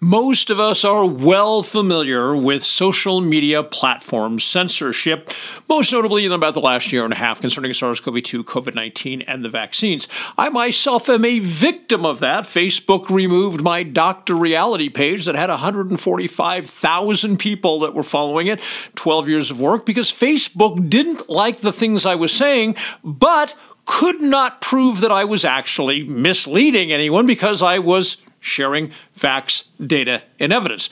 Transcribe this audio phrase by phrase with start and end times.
[0.00, 5.30] Most of us are well familiar with social media platform censorship,
[5.70, 8.74] most notably in about the last year and a half concerning SARS CoV 2, COVID
[8.74, 10.06] 19, and the vaccines.
[10.36, 12.44] I myself am a victim of that.
[12.44, 14.34] Facebook removed my Dr.
[14.34, 18.60] Reality page that had 145,000 people that were following it,
[18.96, 23.54] 12 years of work, because Facebook didn't like the things I was saying, but
[23.86, 30.22] could not prove that I was actually misleading anyone because I was sharing facts, data,
[30.38, 30.88] and evidence.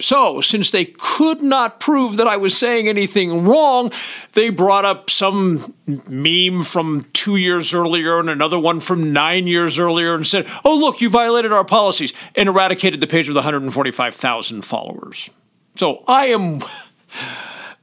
[0.00, 3.92] So, since they could not prove that I was saying anything wrong,
[4.32, 9.78] they brought up some meme from two years earlier and another one from nine years
[9.78, 14.62] earlier and said, Oh, look, you violated our policies, and eradicated the page with 145,000
[14.62, 15.30] followers.
[15.76, 16.62] So, I am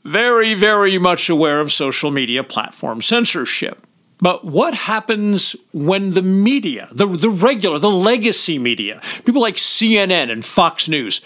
[0.03, 3.87] very, very much aware of social media platform censorship.
[4.21, 10.29] But what happens when the media, the, the regular, the legacy media, people like CNN
[10.29, 11.21] and Fox News,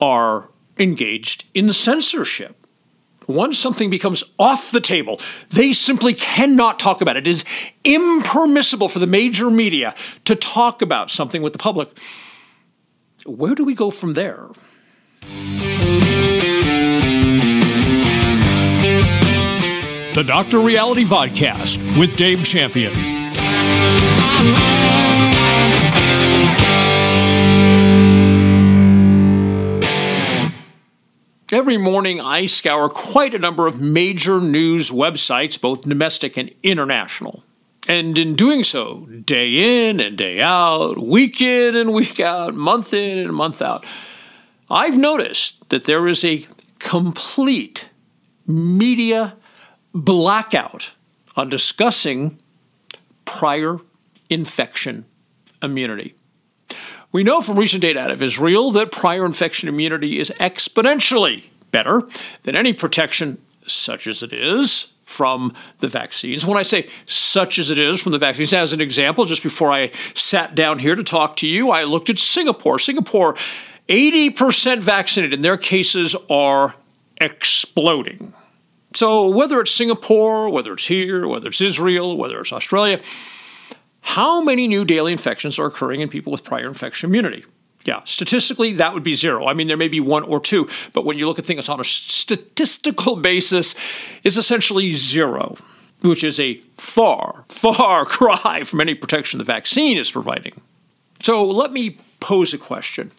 [0.00, 2.66] are engaged in censorship?
[3.26, 5.20] Once something becomes off the table,
[5.50, 7.26] they simply cannot talk about it.
[7.26, 7.44] It is
[7.82, 11.98] impermissible for the major media to talk about something with the public.
[13.24, 14.46] Where do we go from there?
[20.16, 20.60] The Dr.
[20.60, 22.90] Reality Vodcast with Dave Champion.
[31.52, 37.44] Every morning, I scour quite a number of major news websites, both domestic and international.
[37.86, 42.94] And in doing so, day in and day out, week in and week out, month
[42.94, 43.84] in and month out,
[44.70, 46.46] I've noticed that there is a
[46.78, 47.90] complete
[48.46, 49.36] media
[50.04, 50.92] blackout
[51.36, 52.38] on discussing
[53.24, 53.78] prior
[54.30, 55.04] infection
[55.62, 56.14] immunity.
[57.12, 62.02] We know from recent data out of Israel that prior infection immunity is exponentially better
[62.42, 66.44] than any protection, such as it is, from the vaccines.
[66.44, 69.70] When I say such as it is from the vaccines, as an example, just before
[69.70, 72.78] I sat down here to talk to you, I looked at Singapore.
[72.78, 73.36] Singapore,
[73.88, 76.74] 80% vaccinated, and their cases are
[77.20, 78.34] exploding.
[78.96, 83.02] So, whether it's Singapore, whether it's here, whether it's Israel, whether it's Australia,
[84.00, 87.44] how many new daily infections are occurring in people with prior infection immunity?
[87.84, 89.46] Yeah, statistically, that would be zero.
[89.46, 91.78] I mean, there may be one or two, but when you look at things on
[91.78, 93.74] a statistical basis,
[94.24, 95.56] it's essentially zero,
[96.00, 100.62] which is a far, far cry from any protection the vaccine is providing.
[101.22, 103.12] So let me pose a question.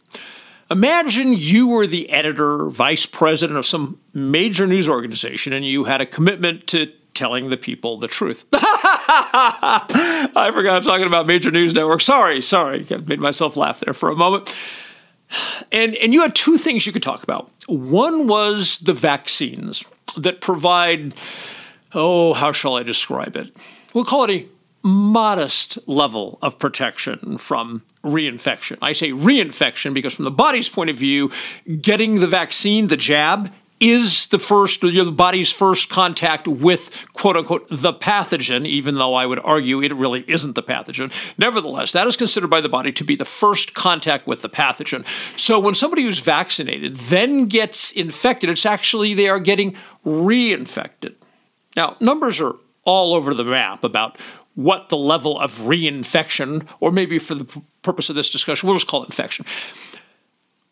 [0.70, 6.02] Imagine you were the editor, vice president of some major news organization, and you had
[6.02, 8.46] a commitment to telling the people the truth.
[8.54, 12.06] I forgot I'm talking about major news networks.
[12.06, 12.86] Sorry, sorry.
[12.92, 14.54] I made myself laugh there for a moment.
[15.72, 17.50] And, and you had two things you could talk about.
[17.68, 19.84] One was the vaccines
[20.16, 21.16] that provide,
[21.94, 23.52] oh, how shall I describe it?
[23.94, 24.46] We'll call it a
[24.88, 28.78] modest level of protection from reinfection.
[28.82, 31.30] I say reinfection because, from the body's point of view,
[31.82, 37.68] getting the vaccine, the jab, is the first, the body's first contact with quote unquote
[37.70, 41.12] the pathogen, even though I would argue it really isn't the pathogen.
[41.38, 45.06] Nevertheless, that is considered by the body to be the first contact with the pathogen.
[45.38, 51.14] So when somebody who's vaccinated then gets infected, it's actually they are getting reinfected.
[51.76, 54.18] Now, numbers are all over the map about
[54.58, 58.88] what the level of reinfection, or maybe for the purpose of this discussion, we'll just
[58.88, 59.46] call it infection.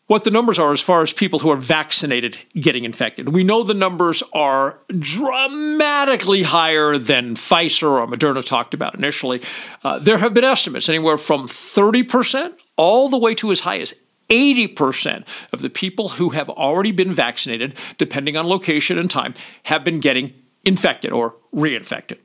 [0.07, 3.29] What the numbers are as far as people who are vaccinated getting infected.
[3.29, 9.44] We know the numbers are dramatically higher than Pfizer or Moderna talked about initially.
[9.84, 13.94] Uh, there have been estimates anywhere from 30% all the way to as high as
[14.31, 19.84] 80% of the people who have already been vaccinated, depending on location and time, have
[19.84, 22.18] been getting infected or reinfected.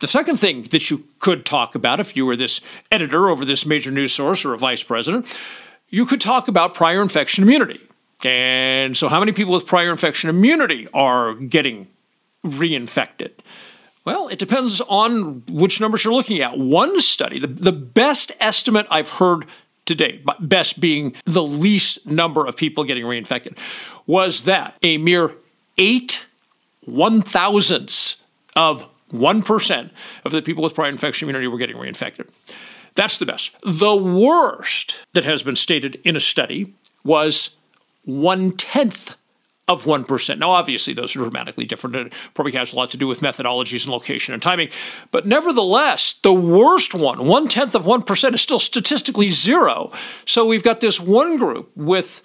[0.00, 3.66] The second thing that you could talk about if you were this editor over this
[3.66, 5.38] major news source or a vice president,
[5.90, 7.80] you could talk about prior infection immunity.
[8.24, 11.88] And so, how many people with prior infection immunity are getting
[12.44, 13.32] reinfected?
[14.04, 16.58] Well, it depends on which numbers you're looking at.
[16.58, 19.44] One study, the, the best estimate I've heard
[19.84, 23.58] to date, best being the least number of people getting reinfected,
[24.06, 25.34] was that a mere
[25.76, 26.26] eight
[26.86, 28.16] one thousandths
[28.56, 29.90] of 1%
[30.24, 32.28] of the people with prior infection immunity were getting reinfected.
[32.94, 33.54] That's the best.
[33.62, 36.74] The worst that has been stated in a study
[37.04, 37.56] was
[38.04, 39.16] one tenth
[39.70, 40.38] of 1%.
[40.38, 41.94] Now, obviously, those are dramatically different.
[41.94, 44.68] It probably has a lot to do with methodologies and location and timing.
[45.12, 49.92] But nevertheless, the worst one, one tenth of 1%, is still statistically zero.
[50.24, 52.22] So we've got this one group with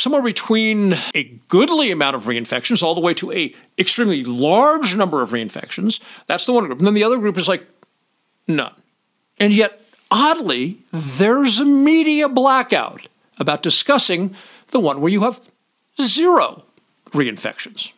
[0.00, 5.22] somewhere between a goodly amount of reinfections all the way to a extremely large number
[5.22, 6.00] of reinfections.
[6.26, 6.78] That's the one group.
[6.78, 7.66] And then the other group is like
[8.48, 8.72] none.
[9.38, 9.80] And yet,
[10.10, 13.08] oddly, there's a media blackout
[13.38, 14.34] about discussing
[14.68, 15.40] the one where you have
[16.00, 16.64] zero
[17.10, 17.92] reinfections.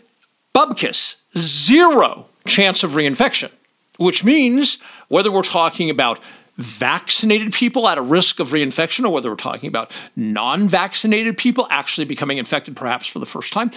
[0.53, 3.51] bubkis, zero chance of reinfection,
[3.97, 6.19] which means whether we're talking about
[6.57, 11.67] vaccinated people at a risk of reinfection or whether we're talking about non vaccinated people
[11.69, 13.71] actually becoming infected perhaps for the first time,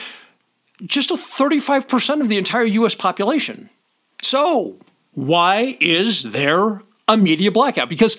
[0.84, 3.70] just a 35% of the entire US population.
[4.22, 4.78] So,
[5.12, 7.88] why is there a media blackout?
[7.88, 8.16] Because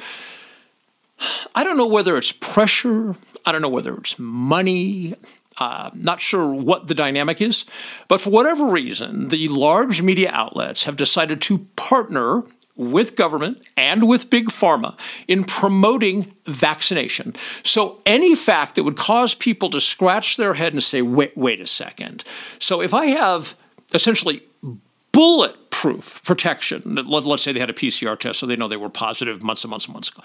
[1.55, 3.15] I don't know whether it's pressure,
[3.45, 5.15] I don't know whether it's money,
[5.57, 7.65] uh, not sure what the dynamic is,
[8.07, 12.43] but for whatever reason, the large media outlets have decided to partner
[12.75, 14.97] with government and with big pharma
[15.27, 17.35] in promoting vaccination.
[17.63, 21.59] So any fact that would cause people to scratch their head and say, wait, wait
[21.59, 22.23] a second.
[22.59, 23.55] So if I have
[23.93, 24.43] essentially
[25.11, 28.89] bulletproof protection, let, us say they had a PCR test so they know they were
[28.89, 30.23] positive months and months and months ago.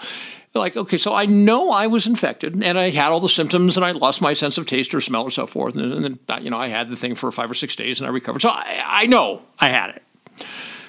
[0.53, 3.85] Like, okay, so I know I was infected and I had all the symptoms and
[3.85, 5.75] I lost my sense of taste or smell or so forth.
[5.75, 8.11] And, then, you know, I had the thing for five or six days and I
[8.11, 8.41] recovered.
[8.41, 10.03] So I, I know I had it.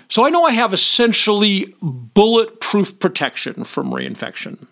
[0.08, 4.66] So I know I have essentially bulletproof protection from reinfection,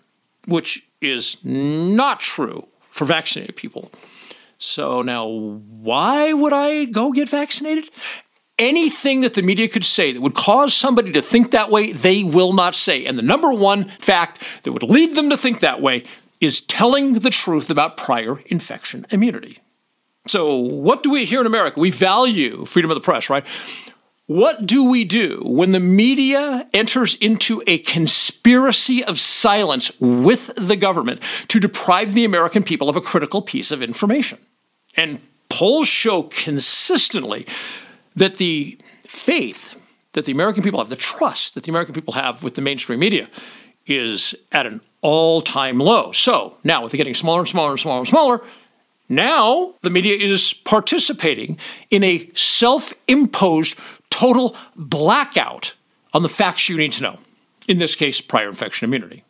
[0.47, 3.91] which is not true for vaccinated people.
[4.57, 7.89] So now, why would I go get vaccinated?
[8.57, 12.23] Anything that the media could say that would cause somebody to think that way, they
[12.23, 13.05] will not say.
[13.05, 16.03] And the number one fact that would lead them to think that way
[16.41, 19.59] is telling the truth about prior infection immunity.
[20.25, 21.79] So, what do we here in America?
[21.79, 23.45] We value freedom of the press, right?
[24.27, 30.75] What do we do when the media enters into a conspiracy of silence with the
[30.75, 34.37] government to deprive the American people of a critical piece of information?
[34.97, 37.47] And polls show consistently
[38.17, 39.79] that the faith
[40.11, 42.99] that the American people have, the trust that the American people have with the mainstream
[42.99, 43.29] media,
[43.85, 46.11] is at an all time low.
[46.11, 48.41] So now, with it getting smaller and smaller and smaller and smaller,
[49.09, 51.57] now the media is participating
[51.89, 55.73] in a self imposed total blackout
[56.13, 57.19] on the facts you need to know,
[57.67, 59.23] in this case, prior infection immunity.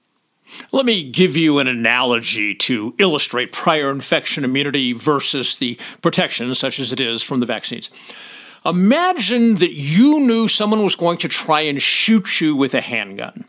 [0.72, 6.80] Let me give you an analogy to illustrate prior infection immunity versus the protection, such
[6.80, 7.90] as it is from the vaccines.
[8.66, 13.46] Imagine that you knew someone was going to try and shoot you with a handgun.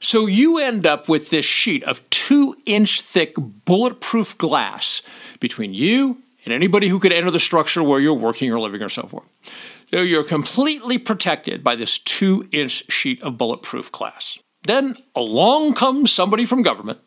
[0.00, 3.34] So you end up with this sheet of two inch thick
[3.64, 5.02] bulletproof glass
[5.40, 8.88] between you and anybody who could enter the structure where you're working or living or
[8.88, 9.24] so forth.
[9.90, 14.38] So you're completely protected by this two inch sheet of bulletproof glass.
[14.64, 16.98] Then along comes somebody from government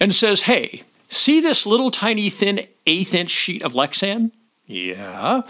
[0.00, 4.32] and says, Hey, see this little tiny thin eighth inch sheet of Lexan?
[4.66, 5.42] Yeah.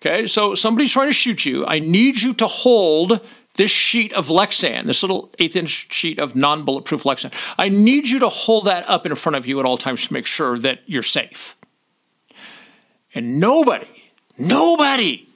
[0.00, 1.64] Okay, so somebody's trying to shoot you.
[1.66, 3.20] I need you to hold
[3.54, 7.32] this sheet of Lexan, this little eighth inch sheet of non bulletproof Lexan.
[7.58, 10.12] I need you to hold that up in front of you at all times to
[10.12, 11.56] make sure that you're safe.
[13.16, 15.26] And nobody, nobody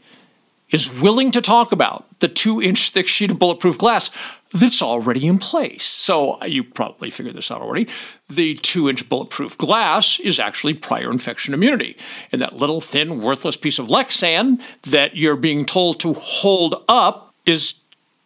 [0.69, 4.11] is willing to talk about the two inch thick sheet of bulletproof glass
[4.53, 5.85] that's already in place.
[5.85, 7.89] So uh, you probably figured this out already.
[8.29, 11.97] The two inch bulletproof glass is actually prior infection immunity.
[12.31, 17.35] And that little thin, worthless piece of Lexan that you're being told to hold up
[17.47, 17.77] is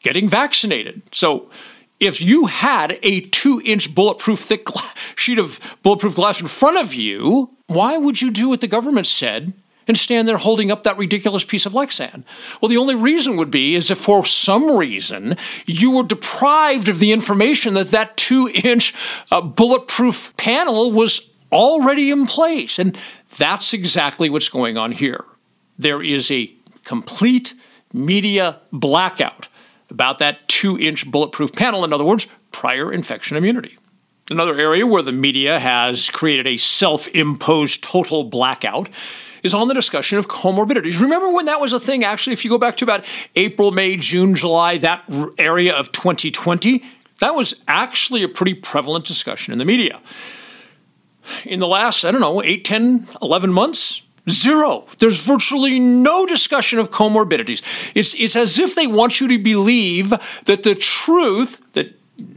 [0.02, 1.02] getting vaccinated.
[1.12, 1.48] So
[2.04, 4.66] if you had a two inch bulletproof thick
[5.16, 9.06] sheet of bulletproof glass in front of you, why would you do what the government
[9.06, 9.54] said
[9.86, 12.24] and stand there holding up that ridiculous piece of Lexan?
[12.60, 16.98] Well, the only reason would be is if for some reason you were deprived of
[16.98, 18.94] the information that that two inch
[19.30, 22.78] uh, bulletproof panel was already in place.
[22.78, 22.98] And
[23.38, 25.24] That's exactly what's going on here.
[25.78, 26.52] There is a
[26.84, 27.54] complete
[27.92, 29.48] media blackout
[29.90, 31.84] about that two inch bulletproof panel.
[31.84, 33.76] In other words, prior infection immunity.
[34.30, 38.88] Another area where the media has created a self imposed total blackout
[39.42, 41.02] is on the discussion of comorbidities.
[41.02, 42.02] Remember when that was a thing?
[42.02, 43.04] Actually, if you go back to about
[43.36, 45.04] April, May, June, July, that
[45.36, 46.82] area of 2020,
[47.20, 50.00] that was actually a pretty prevalent discussion in the media.
[51.44, 54.00] In the last, I don't know, 8, 10, 11 months,
[54.30, 54.86] Zero.
[54.98, 57.62] There's virtually no discussion of comorbidities.
[57.94, 60.10] It's, it's as if they want you to believe
[60.44, 61.94] that the truth, that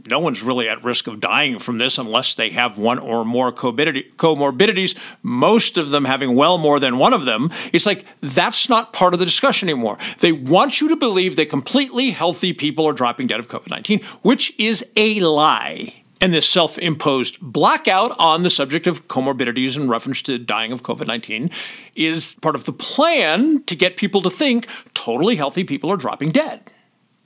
[0.08, 3.52] no one's really at risk of dying from this unless they have one or more
[3.52, 7.50] comorbidities, most of them having well more than one of them.
[7.72, 9.98] It's like that's not part of the discussion anymore.
[10.20, 14.00] They want you to believe that completely healthy people are dropping dead of COVID 19,
[14.22, 16.02] which is a lie.
[16.20, 20.82] And this self imposed blackout on the subject of comorbidities in reference to dying of
[20.82, 21.50] COVID 19
[21.94, 26.32] is part of the plan to get people to think totally healthy people are dropping
[26.32, 26.72] dead.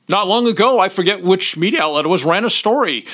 [0.09, 3.07] Not long ago, I forget which media outlet it was, ran a story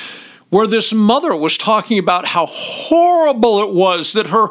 [0.49, 4.49] where this mother was talking about how horrible it was that her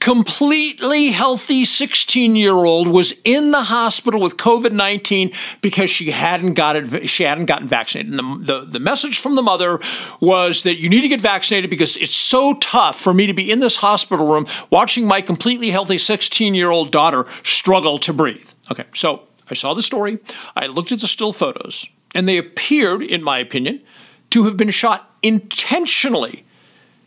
[0.00, 5.30] completely healthy 16 year old was in the hospital with COVID 19
[5.60, 8.18] because she hadn't got it, she hadn't gotten vaccinated.
[8.18, 9.78] And the, the, the message from the mother
[10.20, 13.50] was that you need to get vaccinated because it's so tough for me to be
[13.50, 18.48] in this hospital room watching my completely healthy 16 year old daughter struggle to breathe.
[18.72, 20.18] Okay, so I saw the story,
[20.56, 23.82] I looked at the still photos, and they appeared, in my opinion,
[24.30, 26.44] to have been shot intentionally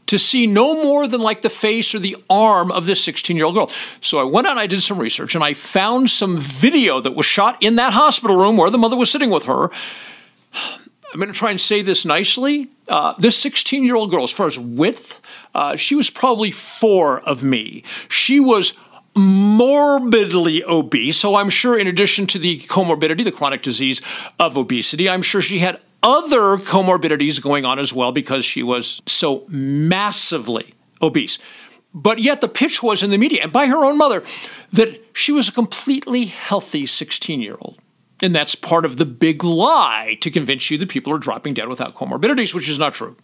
[0.08, 3.46] to see no more than like the face or the arm of this 16 year
[3.46, 3.70] old girl.
[4.02, 7.16] So I went out and I did some research and I found some video that
[7.16, 9.70] was shot in that hospital room where the mother was sitting with her.
[11.14, 12.70] I'm going to try and say this nicely.
[12.88, 15.22] Uh, this 16 year old girl, as far as width,
[15.54, 17.84] uh, she was probably four of me.
[18.10, 18.74] She was
[19.16, 21.18] morbidly obese.
[21.18, 24.02] So I'm sure, in addition to the comorbidity, the chronic disease
[24.40, 29.02] of obesity, I'm sure she had other comorbidities going on as well because she was
[29.08, 31.40] so massively obese.
[31.94, 34.24] But yet the pitch was in the media and by her own mother
[34.72, 37.80] that she was a completely healthy 16 year old.
[38.22, 41.68] And that's part of the big lie to convince you that people are dropping dead
[41.68, 43.16] without comorbidities, which is not true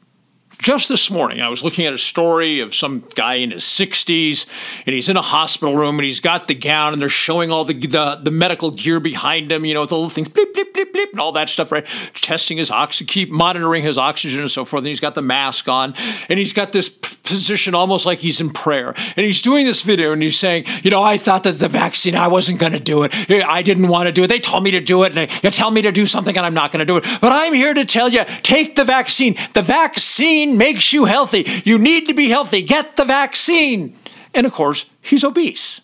[0.58, 4.46] just this morning, I was looking at a story of some guy in his 60s,
[4.86, 7.63] and he's in a hospital room, and he's got the gown, and they're showing all
[7.63, 10.74] the the, the medical gear behind him, you know, with the little things, bleep, bleep,
[10.74, 11.86] bleep, bleep, and all that stuff, right?
[12.13, 14.82] Testing his oxygen, keep monitoring his oxygen and so forth.
[14.82, 15.94] And he's got the mask on,
[16.27, 18.89] and he's got this position almost like he's in prayer.
[18.89, 22.15] And he's doing this video, and he's saying, you know, I thought that the vaccine,
[22.15, 23.13] I wasn't going to do it.
[23.29, 24.27] I didn't want to do it.
[24.27, 26.53] They told me to do it, and they tell me to do something, and I'm
[26.53, 27.06] not going to do it.
[27.22, 29.36] But I'm here to tell you, take the vaccine.
[29.53, 31.46] The vaccine vaccine makes you healthy.
[31.65, 32.62] You need to be healthy.
[32.62, 33.98] Get the vaccine.
[34.34, 35.81] And of course, he's obese.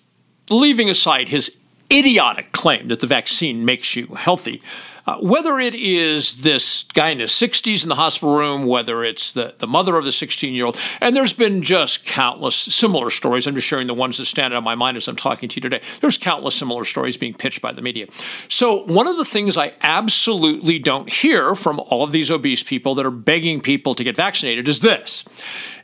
[0.50, 1.58] Leaving aside his
[1.92, 4.62] idiotic claim that the vaccine makes you healthy,
[5.08, 9.34] uh, whether it is this guy in his 60s in the hospital room, whether it's
[9.34, 13.46] the, the mother of the 16 year old, and there's been just countless similar stories.
[13.46, 15.56] I'm just sharing the ones that stand out in my mind as I'm talking to
[15.58, 15.82] you today.
[16.02, 18.08] There's countless similar stories being pitched by the media.
[18.50, 22.96] So, one of the things I absolutely don't hear from all of these obese people
[22.96, 25.24] that are begging people to get vaccinated is this.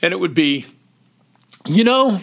[0.01, 0.65] And it would be,
[1.67, 2.21] you know,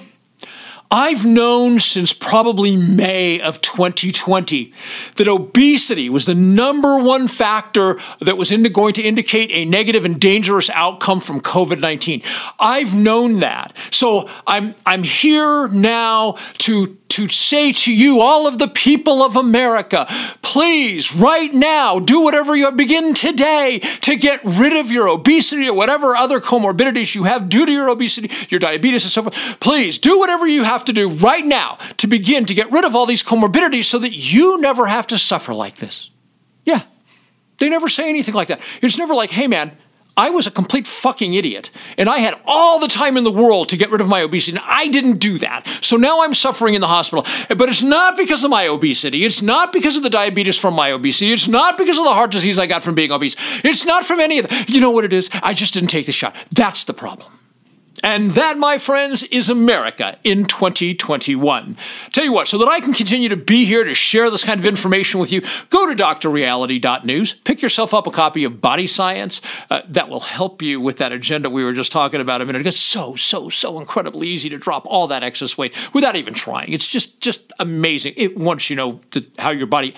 [0.90, 4.72] I've known since probably May of 2020
[5.16, 10.18] that obesity was the number one factor that was going to indicate a negative and
[10.18, 12.22] dangerous outcome from COVID 19.
[12.58, 13.76] I've known that.
[13.90, 19.34] So I'm, I'm here now to to say to you, all of the people of
[19.34, 20.06] America,
[20.40, 25.74] please, right now, do whatever you begin today to get rid of your obesity or
[25.74, 29.58] whatever other comorbidities you have due to your obesity, your diabetes, and so forth.
[29.58, 32.94] Please do whatever you have to do right now to begin to get rid of
[32.94, 36.10] all these comorbidities so that you never have to suffer like this.
[36.64, 36.82] Yeah.
[37.58, 38.60] They never say anything like that.
[38.80, 39.76] It's never like, hey, man,
[40.18, 43.68] I was a complete fucking idiot, and I had all the time in the world
[43.68, 45.64] to get rid of my obesity, and I didn't do that.
[45.80, 47.24] So now I'm suffering in the hospital.
[47.48, 49.24] But it's not because of my obesity.
[49.24, 51.32] It's not because of the diabetes from my obesity.
[51.32, 53.36] It's not because of the heart disease I got from being obese.
[53.64, 54.68] It's not from any of that.
[54.68, 55.30] You know what it is?
[55.40, 56.34] I just didn't take the shot.
[56.50, 57.37] That's the problem.
[58.02, 61.76] And that, my friends, is America in 2021.
[62.12, 64.58] Tell you what, so that I can continue to be here to share this kind
[64.58, 65.40] of information with you,
[65.70, 69.40] go to drreality.news, pick yourself up a copy of Body Science.
[69.70, 72.60] Uh, that will help you with that agenda we were just talking about a minute
[72.60, 72.68] ago.
[72.68, 76.72] It's so, so, so incredibly easy to drop all that excess weight without even trying.
[76.72, 78.14] It's just, just amazing.
[78.16, 79.00] It once you know
[79.38, 79.94] how your body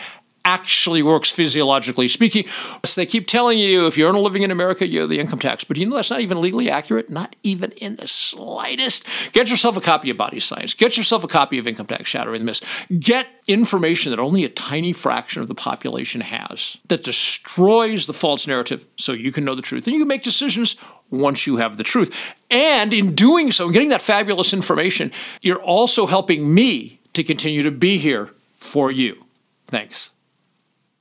[0.51, 2.45] actually works physiologically speaking.
[2.85, 5.21] So they keep telling you if you earn a living in America, you owe the
[5.21, 5.63] income tax.
[5.63, 7.09] But you know that's not even legally accurate?
[7.09, 9.07] Not even in the slightest.
[9.33, 10.75] Get yourself a copy of Body Science.
[10.75, 12.63] Get yourself a copy of Income Tax Shattering the Myths.
[12.99, 18.47] Get information that only a tiny fraction of the population has that destroys the false
[18.47, 20.77] narrative so you can know the truth and you can make decisions
[21.11, 22.35] once you have the truth.
[22.51, 27.71] And in doing so, getting that fabulous information, you're also helping me to continue to
[27.71, 29.25] be here for you.
[29.69, 30.11] Thanks.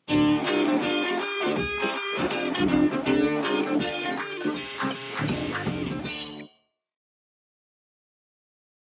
[0.10, 0.39] Thank you.